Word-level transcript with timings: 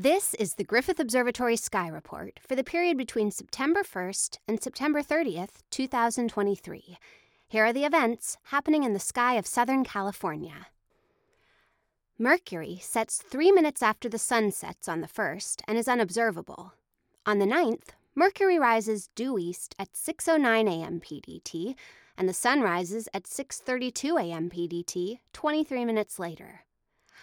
This 0.00 0.34
is 0.34 0.54
the 0.54 0.62
Griffith 0.62 1.00
Observatory 1.00 1.56
Sky 1.56 1.88
Report 1.88 2.38
for 2.46 2.54
the 2.54 2.62
period 2.62 2.96
between 2.96 3.32
September 3.32 3.82
1st 3.82 4.38
and 4.46 4.62
September 4.62 5.02
30th, 5.02 5.64
2023. 5.72 6.98
Here 7.48 7.64
are 7.64 7.72
the 7.72 7.84
events 7.84 8.38
happening 8.44 8.84
in 8.84 8.92
the 8.92 9.00
sky 9.00 9.34
of 9.34 9.44
Southern 9.44 9.82
California. 9.82 10.68
Mercury 12.16 12.78
sets 12.80 13.16
three 13.16 13.50
minutes 13.50 13.82
after 13.82 14.08
the 14.08 14.20
sun 14.20 14.52
sets 14.52 14.86
on 14.88 15.00
the 15.00 15.08
1st 15.08 15.62
and 15.66 15.76
is 15.76 15.88
unobservable. 15.88 16.74
On 17.26 17.40
the 17.40 17.44
9th, 17.44 17.88
Mercury 18.14 18.56
rises 18.56 19.10
due 19.16 19.36
east 19.36 19.74
at 19.80 19.94
6:09 19.94 20.68
a.m. 20.68 21.00
PDT, 21.00 21.74
and 22.16 22.28
the 22.28 22.32
sun 22.32 22.60
rises 22.60 23.08
at 23.12 23.24
6:32 23.24 24.16
a.m. 24.22 24.48
PDT, 24.48 25.18
23 25.32 25.84
minutes 25.84 26.20
later. 26.20 26.60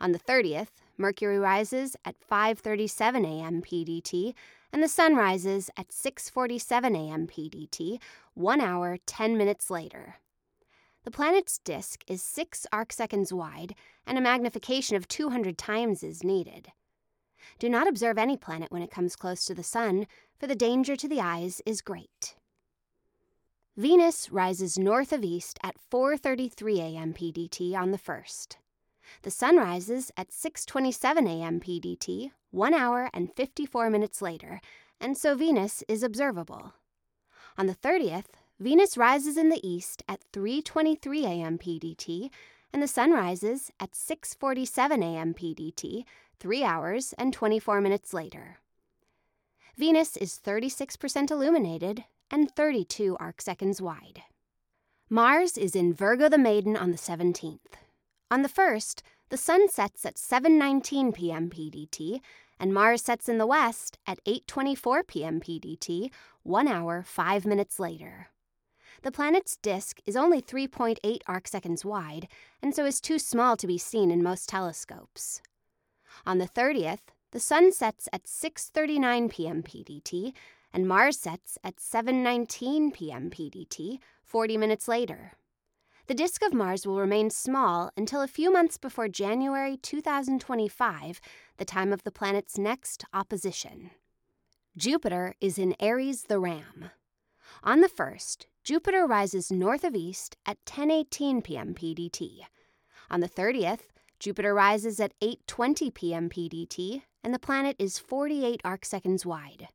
On 0.00 0.10
the 0.10 0.18
30th, 0.18 0.82
Mercury 0.98 1.38
rises 1.38 1.96
at 2.04 2.16
5:37 2.18 3.24
a.m. 3.24 3.62
PDT, 3.62 4.34
and 4.72 4.82
the 4.82 4.88
sun 4.88 5.14
rises 5.14 5.70
at 5.76 5.88
6:47 5.88 6.96
a.m. 6.96 7.26
PDT, 7.26 8.00
1 8.34 8.60
hour 8.60 8.98
10 9.06 9.36
minutes 9.36 9.70
later. 9.70 10.16
The 11.04 11.10
planet's 11.10 11.58
disk 11.58 12.02
is 12.08 12.22
6 12.22 12.66
arcseconds 12.72 13.32
wide, 13.32 13.74
and 14.06 14.18
a 14.18 14.20
magnification 14.20 14.96
of 14.96 15.06
200 15.06 15.56
times 15.56 16.02
is 16.02 16.24
needed. 16.24 16.72
Do 17.58 17.68
not 17.68 17.86
observe 17.86 18.18
any 18.18 18.36
planet 18.36 18.72
when 18.72 18.82
it 18.82 18.90
comes 18.90 19.16
close 19.16 19.44
to 19.44 19.54
the 19.54 19.62
sun, 19.62 20.06
for 20.38 20.46
the 20.46 20.56
danger 20.56 20.96
to 20.96 21.08
the 21.08 21.20
eyes 21.20 21.62
is 21.64 21.80
great. 21.80 22.34
Venus 23.76 24.32
rises 24.32 24.78
north 24.78 25.12
of 25.12 25.22
east 25.22 25.58
at 25.62 25.76
4:33 25.92 26.78
a.m. 26.80 27.12
PDT 27.12 27.74
on 27.74 27.90
the 27.90 27.98
1st. 27.98 28.56
The 29.22 29.30
sun 29.30 29.56
rises 29.56 30.10
at 30.16 30.30
6:27 30.30 31.28
a.m. 31.28 31.60
PDT, 31.60 32.32
1 32.50 32.74
hour 32.74 33.10
and 33.12 33.32
54 33.34 33.90
minutes 33.90 34.22
later, 34.22 34.60
and 35.00 35.16
so 35.16 35.34
Venus 35.34 35.84
is 35.88 36.02
observable. 36.02 36.74
On 37.58 37.66
the 37.66 37.74
30th, 37.74 38.34
Venus 38.58 38.96
rises 38.96 39.36
in 39.36 39.48
the 39.48 39.66
east 39.66 40.02
at 40.08 40.20
3:23 40.32 41.24
a.m. 41.24 41.58
PDT, 41.58 42.30
and 42.72 42.82
the 42.82 42.88
sun 42.88 43.12
rises 43.12 43.70
at 43.78 43.92
6:47 43.92 45.02
a.m. 45.02 45.34
PDT, 45.34 46.04
3 46.38 46.64
hours 46.64 47.14
and 47.18 47.32
24 47.32 47.80
minutes 47.80 48.12
later. 48.12 48.58
Venus 49.76 50.16
is 50.16 50.40
36% 50.42 51.30
illuminated 51.30 52.04
and 52.30 52.50
32 52.50 53.16
arcseconds 53.20 53.80
wide. 53.80 54.22
Mars 55.08 55.56
is 55.56 55.76
in 55.76 55.92
Virgo 55.92 56.28
the 56.28 56.38
Maiden 56.38 56.76
on 56.76 56.90
the 56.90 56.98
17th. 56.98 57.85
On 58.28 58.42
the 58.42 58.48
1st, 58.48 59.02
the 59.28 59.36
sun 59.36 59.68
sets 59.68 60.04
at 60.04 60.16
7:19 60.16 61.14
p.m. 61.14 61.48
PDT 61.48 62.20
and 62.58 62.74
Mars 62.74 63.02
sets 63.02 63.28
in 63.28 63.38
the 63.38 63.46
west 63.46 63.98
at 64.04 64.18
8:24 64.24 65.06
p.m. 65.06 65.40
PDT, 65.40 66.10
1 66.42 66.66
hour 66.66 67.04
5 67.04 67.46
minutes 67.46 67.78
later. 67.78 68.30
The 69.02 69.12
planet's 69.12 69.56
disk 69.56 70.00
is 70.06 70.16
only 70.16 70.42
3.8 70.42 70.98
arcseconds 71.28 71.84
wide 71.84 72.26
and 72.60 72.74
so 72.74 72.84
is 72.84 73.00
too 73.00 73.20
small 73.20 73.56
to 73.56 73.66
be 73.66 73.78
seen 73.78 74.10
in 74.10 74.24
most 74.24 74.48
telescopes. 74.48 75.40
On 76.24 76.38
the 76.38 76.48
30th, 76.48 77.12
the 77.30 77.38
sun 77.38 77.70
sets 77.70 78.08
at 78.12 78.24
6:39 78.24 79.30
p.m. 79.30 79.62
PDT 79.62 80.32
and 80.72 80.88
Mars 80.88 81.16
sets 81.16 81.58
at 81.62 81.76
7:19 81.76 82.92
p.m. 82.92 83.30
PDT, 83.30 84.00
40 84.24 84.56
minutes 84.56 84.88
later. 84.88 85.34
The 86.08 86.14
disk 86.14 86.42
of 86.44 86.54
Mars 86.54 86.86
will 86.86 87.00
remain 87.00 87.30
small 87.30 87.90
until 87.96 88.22
a 88.22 88.28
few 88.28 88.52
months 88.52 88.78
before 88.78 89.08
January 89.08 89.76
2025, 89.76 91.20
the 91.56 91.64
time 91.64 91.92
of 91.92 92.04
the 92.04 92.12
planet's 92.12 92.56
next 92.56 93.04
opposition. 93.12 93.90
Jupiter 94.76 95.34
is 95.40 95.58
in 95.58 95.74
Aries 95.80 96.24
the 96.24 96.38
Ram. 96.38 96.90
On 97.64 97.80
the 97.80 97.88
1st, 97.88 98.46
Jupiter 98.62 99.04
rises 99.04 99.50
north 99.50 99.82
of 99.82 99.96
east 99.96 100.36
at 100.46 100.64
10:18 100.64 101.42
p.m. 101.42 101.74
PDT. 101.74 102.38
On 103.10 103.18
the 103.18 103.28
30th, 103.28 103.88
Jupiter 104.20 104.54
rises 104.54 105.00
at 105.00 105.18
8:20 105.20 105.92
p.m. 105.92 106.28
PDT, 106.28 107.02
and 107.24 107.34
the 107.34 107.40
planet 107.40 107.74
is 107.80 107.98
48 107.98 108.62
arcseconds 108.64 109.26
wide. 109.26 109.68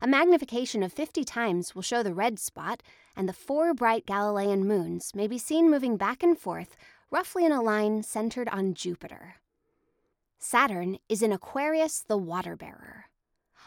A 0.00 0.06
magnification 0.06 0.82
of 0.82 0.92
50 0.92 1.24
times 1.24 1.74
will 1.74 1.82
show 1.82 2.02
the 2.02 2.14
red 2.14 2.38
spot, 2.38 2.82
and 3.16 3.28
the 3.28 3.32
four 3.32 3.74
bright 3.74 4.06
Galilean 4.06 4.66
moons 4.66 5.14
may 5.14 5.26
be 5.26 5.38
seen 5.38 5.70
moving 5.70 5.96
back 5.96 6.22
and 6.22 6.38
forth, 6.38 6.76
roughly 7.10 7.44
in 7.44 7.52
a 7.52 7.62
line 7.62 8.02
centered 8.02 8.48
on 8.48 8.74
Jupiter. 8.74 9.36
Saturn 10.38 10.98
is 11.08 11.20
in 11.20 11.32
Aquarius 11.32 12.00
the 12.00 12.16
water 12.16 12.54
bearer. 12.54 13.06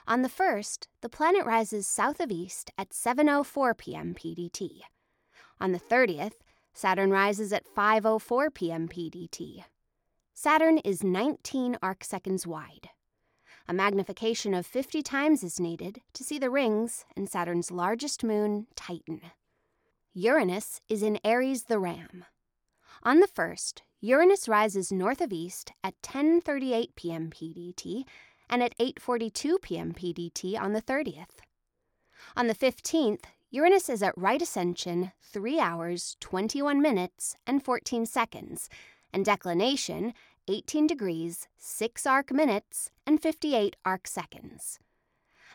On 0.08 0.22
the 0.22 0.30
1st, 0.30 0.88
the 1.02 1.10
planet 1.10 1.46
rises 1.46 1.86
south 1.86 2.20
of 2.22 2.32
east 2.32 2.72
at 2.78 2.92
7:04 2.92 3.78
p.m. 3.78 4.16
PDT. 4.16 4.82
On 5.60 5.74
the 5.74 5.80
30th, 5.80 6.40
Saturn 6.74 7.12
rises 7.12 7.52
at 7.52 7.66
5:04 7.76 8.54
p.m. 8.54 8.88
PDT. 8.88 9.66
Saturn 10.34 10.78
is 10.80 11.04
19 11.04 11.78
arcseconds 11.84 12.48
wide. 12.48 12.90
A 13.68 13.74
magnification 13.74 14.54
of 14.54 14.66
50 14.66 15.02
times 15.02 15.44
is 15.44 15.60
needed 15.60 16.02
to 16.14 16.24
see 16.24 16.40
the 16.40 16.50
rings 16.50 17.06
and 17.16 17.30
Saturn's 17.30 17.72
largest 17.72 18.24
moon, 18.24 18.68
Titan. 18.76 19.22
Uranus 20.14 20.82
is 20.90 21.04
in 21.04 21.20
Aries 21.24 21.64
the 21.64 21.80
Ram. 21.80 22.26
On 23.04 23.20
the 23.20 23.28
1st, 23.28 23.82
Uranus 24.02 24.50
rises 24.50 24.92
north 24.92 25.22
of 25.22 25.32
east 25.32 25.72
at 25.84 26.00
10:38 26.02 26.96
p.m. 26.96 27.30
PDT 27.30 28.04
and 28.50 28.62
at 28.62 28.78
8:42 28.78 29.62
p.m. 29.62 29.94
PDT 29.94 30.60
on 30.60 30.74
the 30.74 30.82
30th. 30.82 31.40
On 32.36 32.48
the 32.48 32.56
15th, 32.56 33.24
Uranus 33.52 33.90
is 33.90 34.04
at 34.04 34.18
right 34.18 34.42
ascension 34.42 35.12
3 35.22 35.60
hours 35.60 36.18
21 36.20 36.82
minutes 36.82 37.36
and 37.46 37.64
14 37.64 38.06
seconds 38.06 38.70
and 39.14 39.24
declination 39.24 40.14
18 40.52 40.86
degrees, 40.86 41.48
6 41.58 42.06
arc 42.06 42.30
minutes, 42.30 42.92
and 43.08 43.22
58 43.22 43.78
arc 43.86 44.06
seconds. 44.06 44.80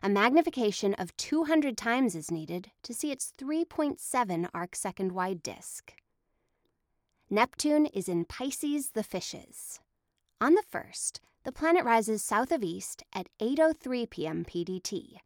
A 0.03 0.09
magnification 0.09 0.95
of 0.95 1.15
200 1.19 1.77
times 1.77 2.15
is 2.15 2.31
needed 2.31 2.71
to 2.83 2.95
see 2.95 3.13
its 3.13 3.35
3.7 3.37 4.49
arc 4.55 4.75
second 4.75 5.13
wide 5.13 5.43
disk. 5.43 5.93
Neptune 7.29 7.85
is 7.85 8.09
in 8.09 8.25
Pisces 8.25 8.93
the 8.93 9.03
Fishes. 9.03 9.81
On 10.41 10.55
the 10.55 10.65
1st, 10.73 11.21
the 11.45 11.53
planet 11.53 11.85
rises 11.85 12.25
south 12.25 12.51
of 12.51 12.65
east 12.65 13.03
at 13.13 13.29
8:03 13.39 14.09
p.m. 14.09 14.47
PDT. 14.47 15.19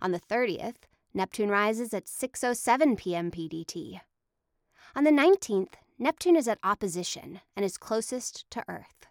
On 0.00 0.12
the 0.12 0.20
30th, 0.20 0.86
Neptune 1.12 1.48
rises 1.48 1.92
at 1.92 2.06
6:07 2.06 2.96
p.m. 2.96 3.32
PDT. 3.32 4.00
On 4.94 5.02
the 5.02 5.10
19th, 5.10 5.74
Neptune 6.02 6.34
is 6.34 6.48
at 6.48 6.58
opposition 6.64 7.42
and 7.54 7.64
is 7.64 7.76
closest 7.76 8.50
to 8.50 8.64
Earth. 8.66 9.06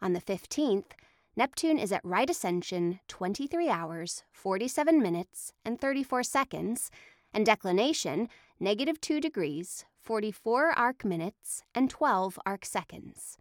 On 0.00 0.12
the 0.12 0.20
15th, 0.20 0.92
Neptune 1.34 1.78
is 1.78 1.90
at 1.90 2.04
right 2.04 2.30
ascension 2.30 3.00
23 3.08 3.68
hours, 3.68 4.22
47 4.30 5.02
minutes, 5.02 5.52
and 5.64 5.80
34 5.80 6.22
seconds, 6.22 6.92
and 7.34 7.44
declination 7.44 8.28
negative 8.60 9.00
2 9.00 9.20
degrees, 9.20 9.84
44 9.98 10.70
arc 10.78 11.04
minutes, 11.04 11.64
and 11.74 11.90
12 11.90 12.38
arc 12.46 12.64
seconds. 12.64 13.38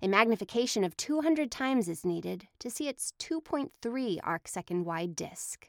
A 0.00 0.06
magnification 0.06 0.84
of 0.84 0.96
200 0.96 1.50
times 1.50 1.88
is 1.88 2.04
needed 2.04 2.46
to 2.60 2.70
see 2.70 2.86
its 2.86 3.12
2.3 3.18 4.20
arc 4.22 4.46
second 4.46 4.84
wide 4.84 5.16
disk. 5.16 5.66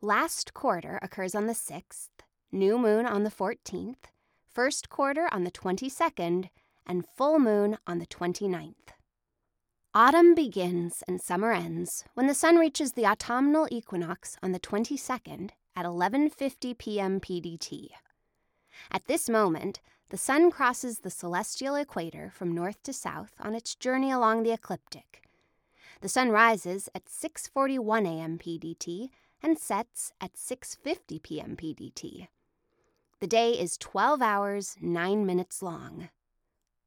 Last 0.00 0.54
quarter 0.54 0.98
occurs 1.02 1.36
on 1.36 1.46
the 1.46 1.52
6th, 1.52 2.08
new 2.50 2.76
moon 2.78 3.06
on 3.06 3.22
the 3.22 3.30
14th, 3.30 4.06
first 4.54 4.88
quarter 4.88 5.28
on 5.32 5.42
the 5.42 5.50
22nd, 5.50 6.48
and 6.86 7.04
full 7.16 7.38
moon 7.38 7.76
on 7.86 7.98
the 7.98 8.06
29th. 8.06 8.94
Autumn 9.94 10.34
begins 10.34 11.02
and 11.08 11.20
summer 11.20 11.52
ends 11.52 12.04
when 12.14 12.26
the 12.26 12.34
sun 12.34 12.56
reaches 12.56 12.92
the 12.92 13.06
autumnal 13.06 13.66
equinox 13.70 14.36
on 14.42 14.52
the 14.52 14.60
22nd 14.60 15.50
at 15.76 15.84
11:50 15.84 16.78
p.m. 16.78 17.20
PDT. 17.20 17.88
At 18.90 19.06
this 19.06 19.28
moment, 19.28 19.80
the 20.10 20.16
sun 20.16 20.50
crosses 20.50 21.00
the 21.00 21.10
celestial 21.10 21.74
equator 21.74 22.30
from 22.30 22.54
north 22.54 22.82
to 22.84 22.92
south 22.92 23.34
on 23.40 23.54
its 23.54 23.74
journey 23.74 24.10
along 24.12 24.42
the 24.42 24.52
ecliptic. 24.52 25.22
The 26.00 26.08
sun 26.08 26.30
rises 26.30 26.88
at 26.94 27.06
6:41 27.06 28.06
a.m. 28.06 28.38
PDT 28.38 29.10
and 29.42 29.58
sets 29.58 30.12
at 30.20 30.34
6:50 30.34 31.22
p.m. 31.22 31.56
PDT. 31.56 32.28
The 33.20 33.26
day 33.26 33.52
is 33.52 33.78
12 33.78 34.20
hours, 34.20 34.76
9 34.80 35.24
minutes 35.24 35.62
long. 35.62 36.10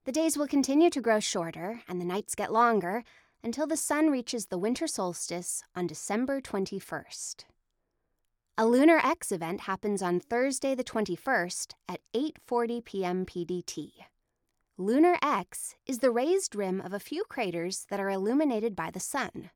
The 0.06 0.12
days 0.12 0.38
will 0.38 0.48
continue 0.48 0.90
to 0.90 1.02
grow 1.02 1.20
shorter 1.20 1.82
and 1.88 2.00
the 2.00 2.06
nights 2.06 2.36
get 2.36 2.52
longer 2.52 3.04
until 3.44 3.68
the 3.68 3.78
sun 3.78 4.10
reaches 4.10 4.48
the 4.48 4.58
winter 4.58 4.88
solstice 4.88 5.64
on 5.76 5.88
December 5.88 6.42
21st. 6.42 7.46
A 8.58 8.66
lunar 8.66 9.00
X 9.04 9.32
event 9.32 9.62
happens 9.62 10.02
on 10.02 10.20
Thursday 10.20 10.74
the 10.76 10.84
21st 10.84 11.74
at 11.88 12.02
8:40 12.14 12.84
p.m. 12.84 13.26
PDT. 13.26 13.92
Lunar 14.78 15.18
X 15.22 15.76
is 15.86 16.00
the 16.00 16.12
raised 16.12 16.56
rim 16.56 16.82
of 16.82 16.94
a 16.94 17.00
few 17.00 17.24
craters 17.24 17.86
that 17.90 18.00
are 18.00 18.10
illuminated 18.10 18.76
by 18.76 18.92
the 18.92 19.00
sun. 19.00 19.52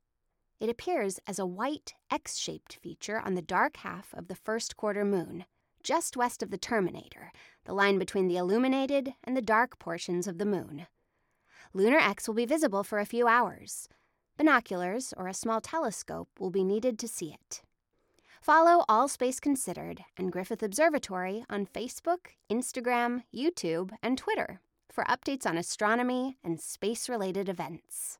It 0.59 0.69
appears 0.69 1.19
as 1.25 1.39
a 1.39 1.45
white 1.45 1.95
X 2.11 2.37
shaped 2.37 2.75
feature 2.75 3.19
on 3.19 3.33
the 3.33 3.41
dark 3.41 3.77
half 3.77 4.13
of 4.13 4.27
the 4.27 4.35
first 4.35 4.77
quarter 4.77 5.03
moon, 5.03 5.45
just 5.83 6.17
west 6.17 6.41
of 6.41 6.51
the 6.51 6.57
terminator, 6.57 7.31
the 7.65 7.73
line 7.73 7.99
between 7.99 8.27
the 8.27 8.37
illuminated 8.37 9.13
and 9.23 9.35
the 9.35 9.41
dark 9.41 9.79
portions 9.79 10.27
of 10.27 10.37
the 10.37 10.45
moon. 10.45 10.87
Lunar 11.73 11.99
X 11.99 12.27
will 12.27 12.35
be 12.35 12.45
visible 12.45 12.83
for 12.83 12.99
a 12.99 13.05
few 13.05 13.27
hours. 13.27 13.87
Binoculars 14.37 15.13
or 15.17 15.27
a 15.27 15.33
small 15.33 15.61
telescope 15.61 16.29
will 16.39 16.49
be 16.49 16.63
needed 16.63 16.97
to 16.99 17.07
see 17.07 17.33
it. 17.33 17.61
Follow 18.41 18.83
All 18.89 19.07
Space 19.07 19.39
Considered 19.39 20.03
and 20.17 20.31
Griffith 20.31 20.63
Observatory 20.63 21.45
on 21.49 21.67
Facebook, 21.67 22.35
Instagram, 22.51 23.23
YouTube, 23.33 23.91
and 24.01 24.17
Twitter 24.17 24.61
for 24.91 25.03
updates 25.03 25.45
on 25.45 25.57
astronomy 25.57 26.37
and 26.43 26.59
space 26.59 27.07
related 27.07 27.47
events. 27.47 28.17